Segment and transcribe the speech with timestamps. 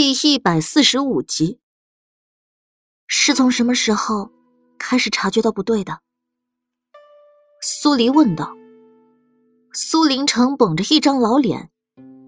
[0.00, 1.58] 第一百四十五集，
[3.08, 4.30] 是从什么时候
[4.78, 6.02] 开始察觉到不对的？
[7.60, 8.54] 苏黎问道。
[9.72, 11.72] 苏林城绷着一张老脸，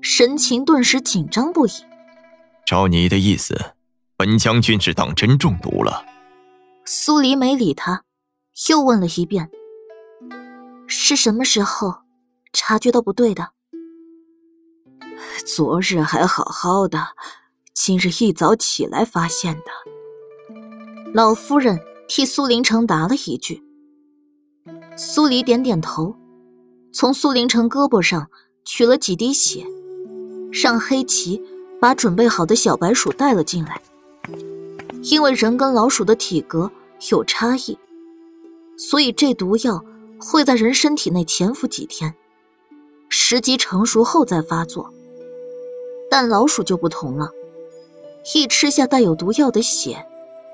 [0.03, 1.71] 神情顿时紧张不已。
[2.67, 3.77] 照你的意思，
[4.17, 6.05] 本将军是当真中毒了。
[6.85, 8.03] 苏黎没理他，
[8.69, 9.49] 又问了一遍
[10.89, 12.01] ：“是什么时候
[12.53, 13.53] 察觉到不对的？”
[15.47, 17.15] 昨日还好好的，
[17.83, 19.65] 今日一早起来发现的。
[21.15, 23.65] 老夫人替苏林城答了一句。
[24.99, 26.15] 苏黎点点头。
[26.93, 28.29] 从苏林城胳膊上
[28.67, 29.65] 取了几滴血，
[30.53, 31.43] 让黑棋
[31.81, 33.81] 把准备好的小白鼠带了进来。
[35.03, 36.71] 因为人跟老鼠的体格
[37.11, 37.79] 有差异，
[38.77, 39.83] 所以这毒药
[40.19, 42.15] 会在人身体内潜伏几天，
[43.09, 44.93] 时机成熟后再发作。
[46.11, 47.31] 但老鼠就不同了，
[48.35, 50.07] 一吃下带有毒药的血，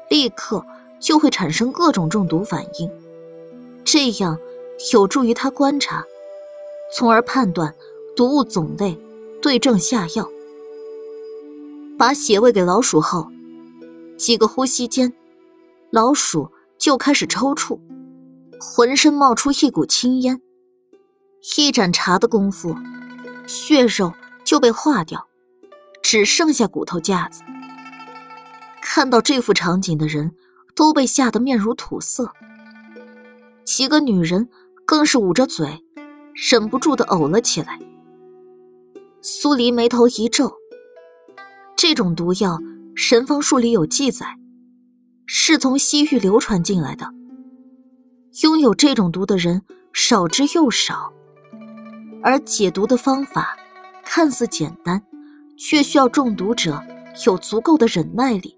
[0.09, 0.64] 立刻
[1.00, 2.91] 就会产生各种中毒反应，
[3.84, 4.39] 这样
[4.92, 6.05] 有助于他观察。
[6.95, 7.75] 从而判断
[8.14, 8.97] 毒物种类，
[9.42, 10.28] 对症下药。
[11.98, 13.28] 把血喂给老鼠后，
[14.17, 15.12] 几个呼吸间，
[15.91, 17.78] 老鼠就开始抽搐，
[18.61, 20.41] 浑身冒出一股青烟。
[21.56, 22.77] 一盏茶的功夫，
[23.47, 24.12] 血肉
[24.45, 25.27] 就被化掉，
[26.03, 27.42] 只剩下骨头架子。
[28.97, 30.33] 看到这幅场景的人
[30.75, 32.33] 都被吓得面如土色，
[33.62, 34.48] 几个女人
[34.86, 35.84] 更是捂着嘴。
[36.33, 37.78] 忍不住的呕了起来。
[39.20, 40.50] 苏黎眉头一皱，
[41.77, 42.58] 这种毒药
[42.94, 44.39] 神方术里有记载，
[45.27, 47.12] 是从西域流传进来的。
[48.44, 49.61] 拥有这种毒的人
[49.92, 51.12] 少之又少，
[52.22, 53.58] 而解毒的方法
[54.02, 55.02] 看似简单，
[55.58, 56.83] 却需要中毒者
[57.27, 58.56] 有足够的忍耐力。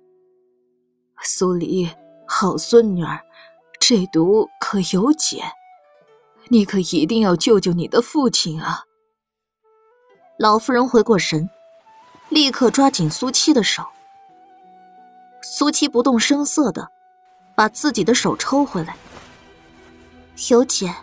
[1.22, 1.90] 苏黎，
[2.26, 3.20] 好孙女儿，
[3.80, 5.42] 这毒可有解？
[6.48, 8.84] 你可一定要救救你的父亲啊！
[10.38, 11.50] 老夫人回过神，
[12.28, 13.84] 立刻抓紧苏七的手。
[15.42, 16.88] 苏七不动声色的
[17.54, 18.96] 把自己的手抽回来。
[20.50, 20.94] 有解，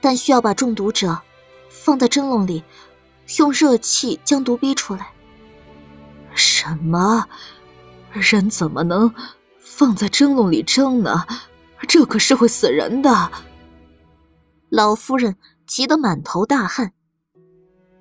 [0.00, 1.20] 但需要把中毒者
[1.68, 2.62] 放在蒸笼里，
[3.38, 5.10] 用热气将毒逼出来。
[6.34, 7.26] 什么？
[8.20, 9.12] 人怎么能
[9.58, 11.24] 放在蒸笼里蒸呢？
[11.88, 13.30] 这可是会死人的！
[14.70, 15.36] 老夫人
[15.66, 16.92] 急得满头大汗。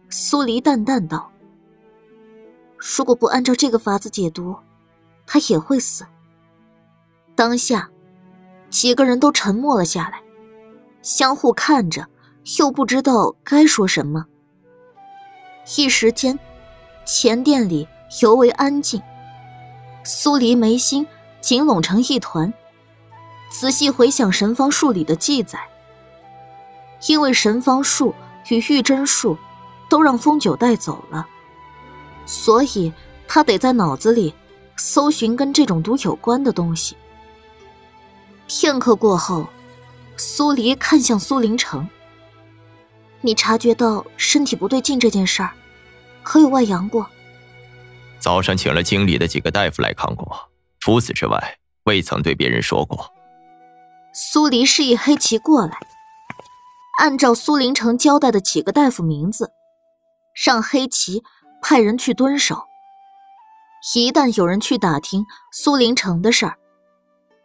[0.10, 1.32] 苏黎淡淡道
[2.78, 4.56] ：“如果不按照这个法子解毒，
[5.26, 6.06] 他也会死。”
[7.36, 7.90] 当下，
[8.70, 10.22] 几个人都沉默了下来，
[11.02, 12.08] 相互看着，
[12.60, 14.26] 又不知道该说什么。
[15.78, 16.38] 一时间，
[17.06, 17.88] 前殿里
[18.22, 19.02] 尤为安静。
[20.04, 21.06] 苏黎眉心
[21.40, 22.54] 紧拢成一团，
[23.50, 25.60] 仔细回想神方术里的记载。
[27.08, 28.14] 因为神方术
[28.50, 29.38] 与玉真术
[29.90, 31.28] 都让风九带走了，
[32.26, 32.94] 所以
[33.28, 34.34] 他得在脑子里
[34.76, 36.96] 搜寻跟这种毒有关的东西。
[38.48, 39.48] 片刻过后，
[40.18, 41.88] 苏黎看向苏林城
[43.22, 45.52] ：“你察觉到身体不对劲这件事儿，
[46.22, 47.08] 可有外扬过？”
[48.22, 50.50] 早上请了京里的几个大夫来看过，
[50.80, 53.12] 除此之外，未曾对别人说过。
[54.14, 55.78] 苏黎示意黑棋过来。
[57.00, 59.52] 按照苏林城交代的几个大夫名字，
[60.46, 61.24] 让黑棋
[61.64, 62.68] 派人去蹲守。
[63.96, 66.60] 一旦有人去打听苏林城的事儿，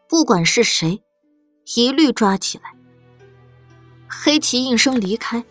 [0.07, 1.03] 不管是谁，
[1.75, 2.75] 一律抓起来。
[4.07, 5.43] 黑棋应声离开，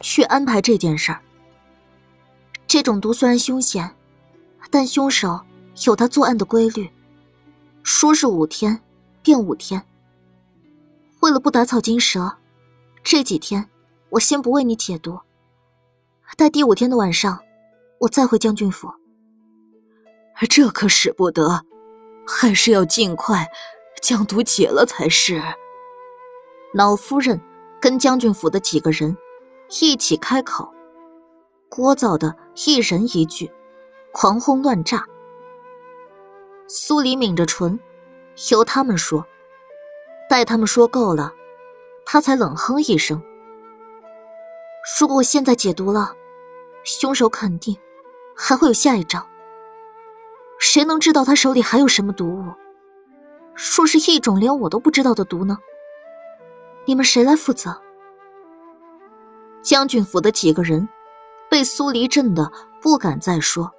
[0.00, 1.20] 去安排这件事儿。
[2.66, 3.94] 这种毒虽然凶险，
[4.70, 5.40] 但凶手
[5.86, 6.90] 有他作案的规律，
[7.82, 8.80] 说是五天
[9.22, 9.82] 便五天。
[11.20, 12.36] 为了不打草惊蛇。
[13.04, 13.70] 这几天，
[14.10, 15.18] 我先不为你解毒，
[16.36, 17.38] 待第五天的晚上，
[18.00, 18.92] 我再回将军府。
[20.50, 21.64] 这可使不得，
[22.26, 23.48] 还是要尽快
[24.02, 25.42] 将毒解了才是。
[26.74, 27.40] 老夫人
[27.80, 29.16] 跟将军府的几个人
[29.80, 30.70] 一起开口，
[31.70, 32.36] 聒噪的
[32.66, 33.50] 一人一句，
[34.12, 35.06] 狂轰乱炸。
[36.66, 37.78] 苏黎抿着唇，
[38.50, 39.26] 由他们说，
[40.28, 41.32] 待他们说够了。
[42.04, 43.22] 他才冷哼一声
[44.98, 46.14] ：“如果我现在解毒了，
[46.84, 47.76] 凶手肯定
[48.34, 49.26] 还会有下一招。
[50.58, 52.54] 谁能知道他手里还有什么毒物？
[53.54, 55.58] 说是一种连我都不知道的毒呢？
[56.86, 57.80] 你们谁来负责？”
[59.62, 60.88] 将军府的几个人
[61.50, 62.50] 被苏黎震得
[62.80, 63.70] 不敢再说。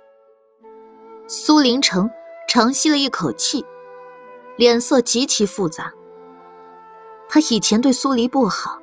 [1.31, 2.09] 苏林城
[2.47, 3.63] 长吸了一口气，
[4.57, 5.93] 脸色极其复杂。
[7.29, 8.79] 他以前对苏黎不好，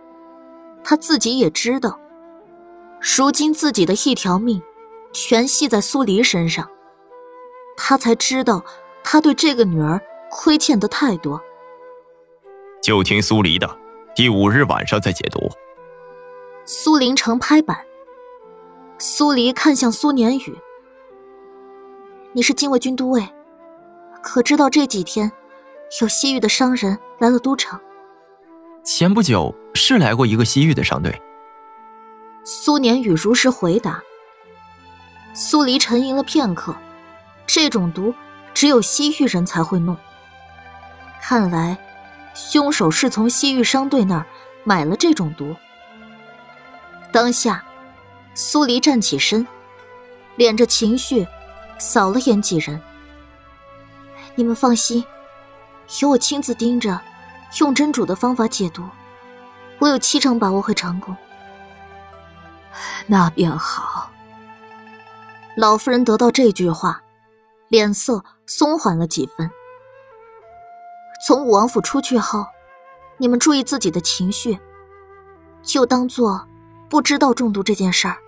[0.85, 1.99] 他自己也知道。
[3.01, 4.63] 如今自己的一条命，
[5.11, 6.71] 全系在苏黎身上，
[7.77, 8.65] 他才知道
[9.03, 10.01] 他对这个女儿
[10.31, 11.43] 亏欠的太多。
[12.81, 13.69] 就听苏黎的，
[14.15, 15.51] 第五日晚上再解读。
[16.65, 17.85] 苏林城拍板。
[18.99, 20.57] 苏黎看向苏年宇。
[22.37, 23.27] 你是禁卫军都尉，
[24.23, 25.33] 可知道这几天
[26.03, 27.81] 有西域的商人来了都城？
[28.85, 31.19] 前不久是来过一个西域的商队。
[32.44, 34.03] 苏年宇如实回答。
[35.33, 36.77] 苏黎沉吟了片刻，
[37.47, 38.15] 这种毒
[38.53, 39.97] 只有西域人才会弄。
[41.23, 41.79] 看来，
[42.35, 44.27] 凶手是从西域商队那儿
[44.62, 45.56] 买了这种毒。
[47.11, 47.65] 当下，
[48.35, 49.47] 苏黎站起身，
[50.37, 51.27] 敛着情绪。
[51.78, 52.81] 扫了眼几人，
[54.34, 55.05] 你们放心，
[56.00, 57.00] 有我亲自盯着，
[57.61, 58.82] 用真主的方法解毒，
[59.78, 61.17] 我有七成把握会成功。
[63.06, 64.11] 那便好。
[65.56, 67.02] 老夫人得到这句话，
[67.69, 69.50] 脸色松缓了几分。
[71.26, 72.46] 从武王府出去后，
[73.17, 74.58] 你们注意自己的情绪，
[75.62, 76.46] 就当做
[76.90, 78.19] 不知道中毒这件事儿，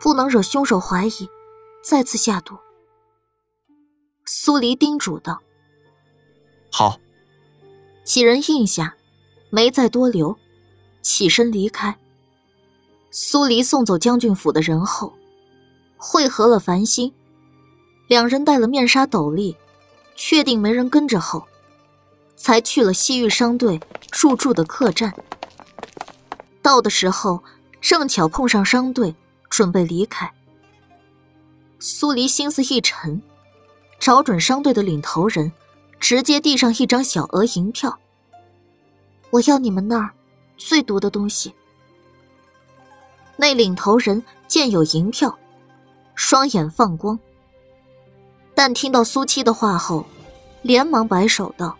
[0.00, 1.28] 不能惹凶手怀疑。
[1.88, 2.58] 再次下毒。
[4.24, 5.40] 苏黎叮嘱道
[6.68, 6.98] ：“好。”
[8.02, 8.96] 几人应下，
[9.50, 10.36] 没再多留，
[11.00, 11.96] 起身离开。
[13.12, 15.12] 苏黎送走将军府的人后，
[15.96, 17.14] 会合了繁星，
[18.08, 19.56] 两人戴了面纱斗笠，
[20.16, 21.46] 确定没人跟着后，
[22.34, 23.80] 才去了西域商队
[24.12, 25.14] 入住的客栈。
[26.60, 27.44] 到的时候，
[27.80, 29.14] 正巧碰上商队
[29.48, 30.32] 准备离开。
[31.88, 33.22] 苏黎心思一沉，
[34.00, 35.52] 找准商队的领头人，
[36.00, 38.00] 直接递上一张小额银票。
[39.30, 40.10] 我要你们那儿
[40.56, 41.54] 最毒的东西。
[43.36, 45.38] 那领头人见有银票，
[46.16, 47.16] 双眼放光。
[48.52, 50.04] 但听到苏七的话后，
[50.62, 51.78] 连忙摆手道：“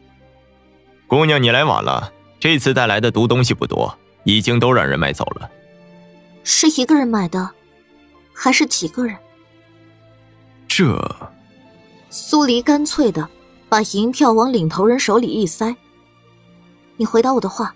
[1.09, 2.13] 姑娘，你来晚了。
[2.39, 5.51] 这次带来的毒东西不多，已经都让人买走了。
[6.45, 7.51] 是一个人买的，
[8.33, 9.17] 还是几个人？”
[10.79, 11.17] 这，
[12.11, 13.27] 苏黎干脆的
[13.67, 15.75] 把银票往领头人手里一塞。
[16.99, 17.75] 你回答我的话，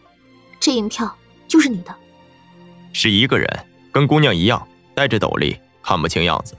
[0.60, 1.10] 这银票
[1.48, 1.96] 就是你的。
[2.92, 3.48] 是一个人，
[3.90, 6.54] 跟姑娘一样，戴着斗笠，看不清样子。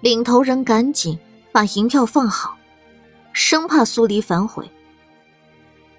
[0.00, 1.18] 领头人赶紧
[1.52, 2.56] 把银票放好，
[3.34, 4.66] 生怕苏黎反悔。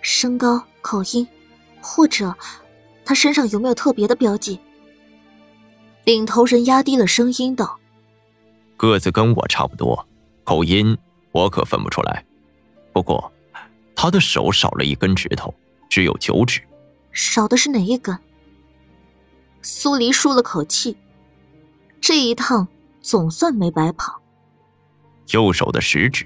[0.02, 1.28] 身高、口音，
[1.82, 2.36] 或者
[3.06, 4.60] 他身上有没有特别的标记？
[6.04, 7.78] 领头人压低了声音道。
[8.78, 10.08] 个子跟我差不多，
[10.44, 10.98] 口音
[11.32, 12.24] 我可分不出来。
[12.94, 13.32] 不过，
[13.96, 15.54] 他的手少了一根指头，
[15.90, 16.62] 只有九指。
[17.12, 18.18] 少的是哪一根？
[19.64, 20.96] 苏黎舒了口气，
[22.00, 22.68] 这一趟
[23.02, 24.22] 总算没白跑。
[25.32, 26.26] 右手的食指。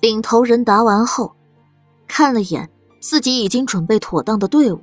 [0.00, 1.34] 领头人答完后，
[2.06, 2.68] 看了眼
[3.00, 4.80] 自己已经准备妥当的队伍。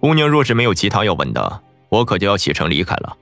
[0.00, 3.16] 姑娘若是没有其他要问的，我可就要启程离开了。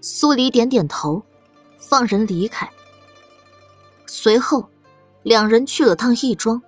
[0.00, 1.22] 苏黎点点头。
[1.78, 2.68] 放人离开。
[4.06, 4.68] 随后，
[5.22, 6.60] 两人去了趟义庄，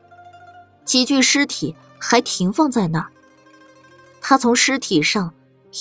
[0.85, 3.11] 几具尸体还停放在那儿。
[4.21, 5.33] 他从尸体上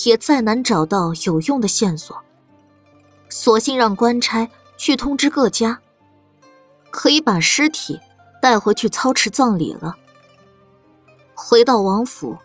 [0.04, 2.16] 也再难找到有用的线索，
[3.28, 5.80] 索性让官差去通知各家，
[6.90, 8.00] 可以把尸体
[8.40, 9.96] 带回去操持葬礼了。
[11.34, 12.36] 回到王府，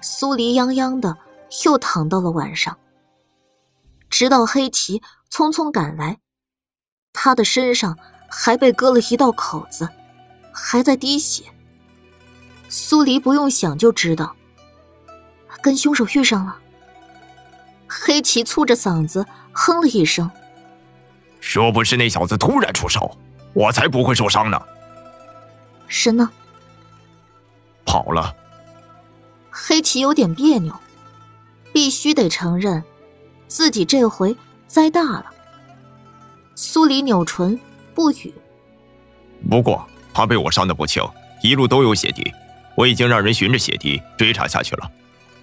[0.00, 1.16] 苏黎泱泱的
[1.64, 2.76] 又躺到了晚上，
[4.08, 5.00] 直到黑旗。
[5.30, 6.18] 匆匆赶来，
[7.12, 7.96] 他的身上
[8.28, 9.88] 还被割了一道口子，
[10.52, 11.44] 还在滴血。
[12.68, 14.34] 苏黎不用想就知道，
[15.62, 16.58] 跟凶手遇上了。
[17.88, 20.30] 黑棋粗着嗓子哼了一声
[21.40, 23.16] ：“若不是那小子突然出手，
[23.52, 24.60] 我才不会受伤呢。”
[25.88, 26.30] 神呢？
[27.84, 28.36] 跑了。
[29.50, 30.72] 黑棋有点别扭，
[31.72, 32.84] 必须得承认，
[33.48, 34.36] 自己这回。
[34.70, 35.26] 栽大了。
[36.54, 37.58] 苏黎扭唇
[37.92, 38.32] 不语。
[39.50, 39.84] 不过
[40.14, 41.02] 他被我伤得不轻，
[41.42, 42.32] 一路都有血滴，
[42.76, 44.88] 我已经让人循着血滴追查下去了。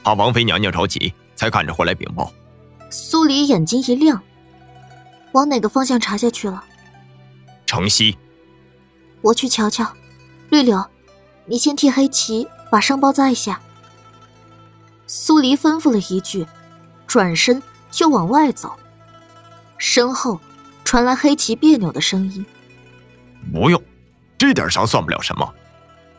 [0.01, 2.31] 怕王妃娘娘着急，才赶着回来禀报。
[2.89, 4.23] 苏黎眼睛一亮，
[5.33, 6.63] 往哪个方向查下去了？
[7.65, 8.17] 城西。
[9.21, 9.85] 我去瞧瞧。
[10.51, 10.81] 绿柳，
[11.47, 13.59] 你先替黑棋把伤包扎一下。
[15.05, 16.47] 苏黎吩咐了一句，
[17.05, 18.73] 转身就往外走。
[19.77, 20.39] 身后
[20.83, 22.45] 传来黑棋别扭的声音
[23.53, 23.81] ：“不用，
[24.37, 25.53] 这点伤算不了什么。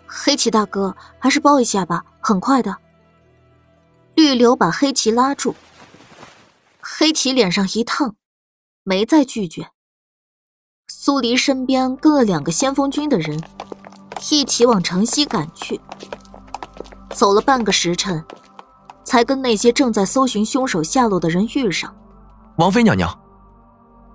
[0.07, 2.77] 黑棋大哥，还是包一下吧，很快的。
[4.15, 5.55] 绿柳把黑棋拉住，
[6.81, 8.17] 黑棋脸上一烫，
[8.83, 9.69] 没再拒绝。
[10.89, 13.41] 苏黎身边跟了两个先锋军的人，
[14.31, 15.81] 一起往城西赶去。
[17.11, 18.25] 走了半个时辰，
[19.05, 21.95] 才跟那些正在搜寻凶手下落的人遇上。
[22.57, 23.17] 王妃娘娘，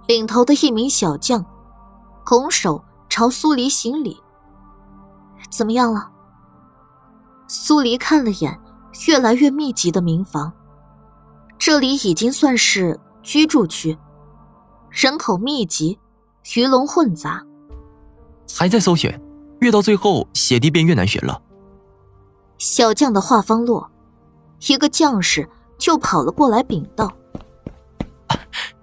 [0.08, 1.46] 领头的一名小将
[2.26, 4.22] 拱手朝苏黎行礼。
[5.50, 6.10] 怎么样了？
[7.48, 8.60] 苏黎看了眼
[9.08, 10.52] 越来越密集的民房，
[11.58, 13.98] 这里已经算是居住区，
[14.90, 16.00] 人口密集，
[16.56, 17.44] 鱼龙混杂。
[18.56, 19.12] 还在搜寻，
[19.60, 21.42] 越到最后血滴便越难寻了。
[22.58, 23.92] 小将的话方落，
[24.68, 27.12] 一个将士就跑了过来禀道：“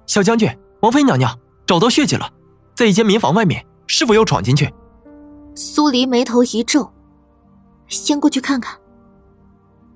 [0.07, 0.49] 小将军，
[0.81, 2.33] 王妃娘娘找到血迹了，
[2.75, 4.73] 在一间民房外面，是否要闯进去？”
[5.55, 6.91] 苏黎眉头一皱，
[7.89, 8.79] 先过去看看。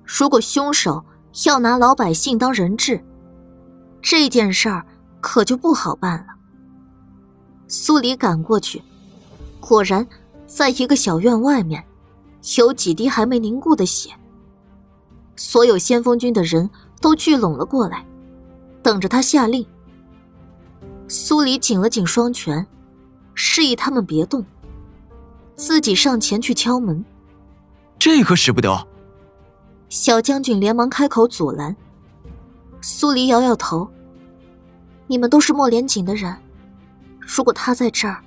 [0.03, 1.03] 如果凶手
[1.45, 3.03] 要拿老百姓当人质，
[4.01, 4.85] 这件事儿
[5.19, 6.27] 可就不好办了。
[7.67, 8.83] 苏黎赶过去，
[9.59, 10.05] 果然
[10.45, 11.83] 在一个小院外面，
[12.57, 14.11] 有几滴还没凝固的血。
[15.35, 16.69] 所有先锋军的人
[17.01, 18.05] 都聚拢了过来，
[18.83, 19.65] 等着他下令。
[21.07, 22.65] 苏黎紧了紧双拳，
[23.33, 24.43] 示意他们别动。
[25.55, 27.03] 自己上前去敲门，
[27.97, 28.87] 这可使不得。
[29.87, 31.75] 小将军连忙开口阻拦。
[32.81, 33.87] 苏黎摇摇头
[35.07, 36.35] ：“你们都是莫连锦的人，
[37.19, 38.21] 如果他在这儿，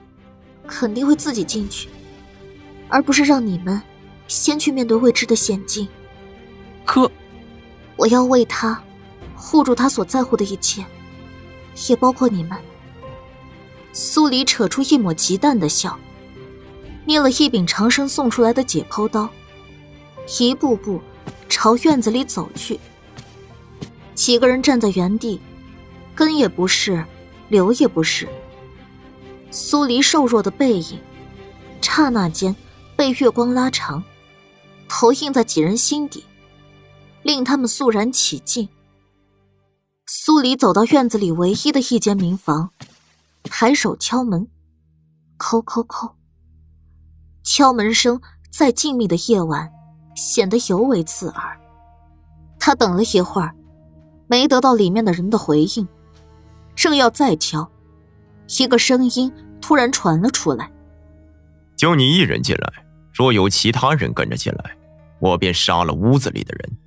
[0.67, 1.89] 肯定会自己进去，
[2.89, 3.81] 而不是让你们
[4.27, 5.87] 先去面对未知的险境。
[6.85, 7.11] 可，
[7.97, 8.83] 我要为他
[9.37, 10.85] 护住他所在乎的一切，
[11.89, 12.59] 也包括你们。”
[13.93, 15.99] 苏黎扯出一抹极淡的笑。
[17.05, 19.31] 捏了一柄长生送出来的解剖刀，
[20.39, 21.01] 一步步
[21.49, 22.79] 朝院子里走去。
[24.15, 25.41] 几个人站在原地，
[26.15, 27.03] 跟也不是，
[27.49, 28.29] 留也不是。
[29.51, 31.01] 苏黎瘦弱的背影，
[31.81, 32.55] 刹那间
[32.95, 34.05] 被月光拉长，
[34.87, 36.23] 投映在几人心底，
[37.23, 38.69] 令他们肃然起敬。
[40.11, 42.71] 苏黎走到院子里唯一的一间民房，
[43.43, 44.49] 抬手敲门，
[45.37, 46.13] 叩叩叩。
[47.45, 48.19] 敲门声
[48.51, 49.71] 在静谧的夜晚
[50.17, 51.61] 显得尤为刺耳。
[52.59, 53.55] 他等了一会儿，
[54.27, 55.87] 没得到里面的人的回应，
[56.75, 57.71] 正要再敲，
[58.59, 60.73] 一个声音突然传了出来
[61.77, 62.73] ：“就你一人进来，
[63.13, 64.75] 若有其他人跟着进来，
[65.21, 66.79] 我便杀了屋子里的人。”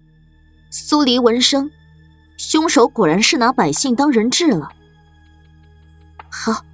[0.74, 1.70] 苏黎闻声，
[2.42, 4.68] 凶手果然是拿百姓当人质了。
[6.28, 6.66] 好，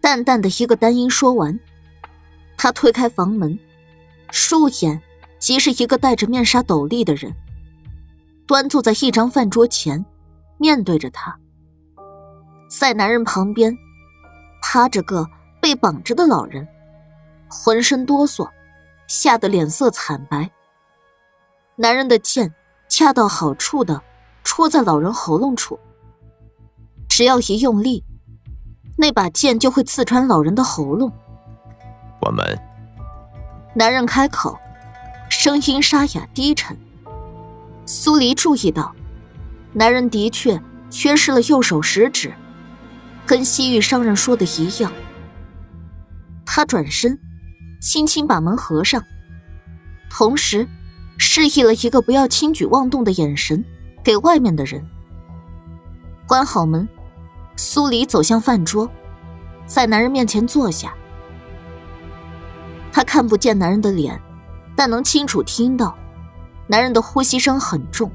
[0.00, 1.56] 淡淡的一个单音说完。
[2.56, 3.56] 他推开房门，
[4.50, 5.00] 入眼
[5.38, 7.32] 即是一个戴着面纱斗笠的人，
[8.48, 10.04] 端坐在一张饭桌前，
[10.58, 11.38] 面对着他。
[12.68, 13.78] 在男人旁边，
[14.60, 15.24] 趴着个
[15.62, 16.66] 被绑着的老人，
[17.48, 18.50] 浑身哆嗦，
[19.06, 20.50] 吓得脸色惨白。
[21.76, 22.52] 男人的剑
[22.96, 24.00] 恰到好处的
[24.44, 25.80] 戳在老人喉咙处，
[27.08, 28.04] 只要一用力，
[28.96, 31.12] 那把剑就会刺穿老人的喉咙。
[32.20, 32.56] 我们。
[33.74, 34.56] 男人开口，
[35.28, 36.78] 声音沙哑低沉。
[37.84, 38.94] 苏黎注意到，
[39.72, 42.32] 男人的确缺失了右手食指，
[43.26, 44.92] 跟西域商人说的一样。
[46.46, 47.18] 他转身，
[47.80, 49.02] 轻轻把门合上，
[50.08, 50.68] 同时
[51.16, 53.64] 示意了一个不要轻举妄动的眼神
[54.02, 54.84] 给外面的人。
[56.26, 56.88] 关好门，
[57.56, 58.90] 苏黎走向饭桌，
[59.66, 60.94] 在男人面前坐下。
[62.92, 64.20] 他看不见男人的脸，
[64.76, 65.96] 但能清楚听到，
[66.66, 68.10] 男人的呼吸声很重，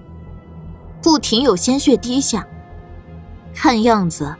[1.01, 2.47] 不停有鲜血滴下。
[3.53, 4.35] 看样子，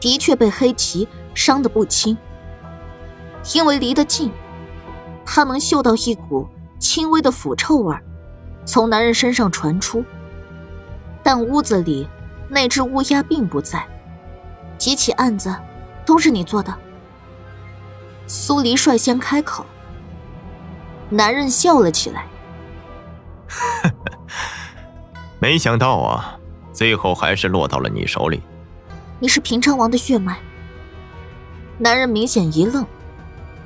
[0.00, 2.16] 的确被黑旗伤得不轻。
[3.54, 4.30] 因为离得近，
[5.24, 6.48] 他能嗅到一股
[6.84, 7.96] 轻微的腐臭味
[8.66, 10.04] 从男人身上传出。
[11.22, 12.06] 但屋子里
[12.46, 13.82] 那只乌鸦并不在，
[14.76, 15.54] 几起案子
[16.04, 16.74] 都是你做的。
[18.26, 19.64] 苏黎率先开口。
[21.08, 22.26] 男人笑了起来，
[25.40, 26.38] 没想到啊，
[26.70, 28.42] 最后还是落到了你手里。
[29.18, 30.36] 你是平昌王的血脉。
[31.78, 32.84] 男人明显一愣，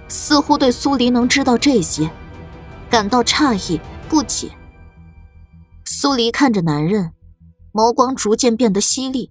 [0.06, 2.08] 似乎对苏黎能知道这些
[2.90, 4.50] 感到诧异不解。
[5.84, 7.12] 苏黎看着男人，
[7.72, 9.30] 眸光逐渐变得犀利，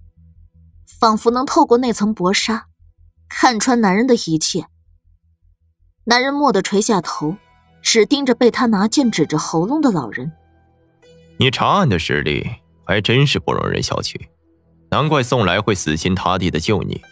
[1.00, 2.66] 仿佛能透过那层薄纱，
[3.28, 4.66] 看穿男人的一切。
[6.04, 7.36] 男人蓦地垂下头，
[7.82, 10.32] 只盯着被他拿剑指着喉咙的老人。
[11.38, 12.48] 你查案的实力
[12.84, 14.16] 还真是不容人小觑，
[14.90, 17.02] 难怪宋来会死心塌地的救你，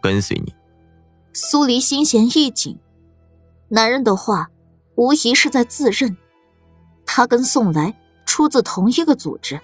[0.00, 0.54] 跟随你。
[1.32, 2.78] 苏黎心弦一紧，
[3.68, 4.50] 男人的话
[4.98, 6.16] 无疑是在自认，
[7.06, 7.94] 他跟宋来
[8.26, 9.60] 出自同一个组织。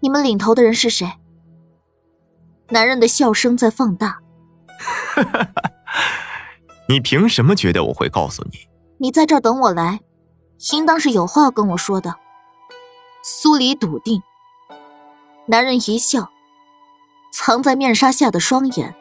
[0.00, 1.12] 你们领头的人是谁？
[2.70, 4.20] 男人的笑声在放大。
[6.88, 8.66] 你凭什么觉得我会告诉你？
[8.96, 10.00] 你在这儿等我来，
[10.72, 12.16] 应当是有话要跟我说的。
[13.22, 14.22] 苏黎笃定。
[15.48, 16.30] 男人一笑，
[17.30, 18.94] 藏在面纱下的双眼，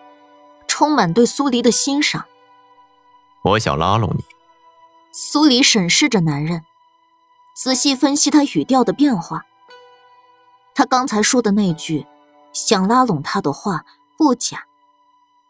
[0.67, 2.25] 充满对苏黎的欣赏。
[3.43, 4.25] 我想拉拢你。
[5.13, 6.65] 苏黎审视着男人，
[7.55, 9.45] 仔细分析他语调的变化。
[10.75, 12.05] 他刚才说的那句
[12.51, 13.85] “想拉拢他”的话
[14.17, 14.65] 不假，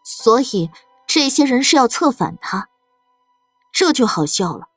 [0.04, 0.70] 所以。
[1.06, 2.68] 这些人是要策反他，
[3.70, 4.68] 这就好笑了。